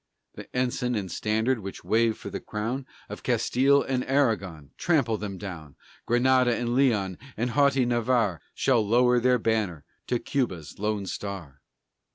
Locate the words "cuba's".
10.17-10.79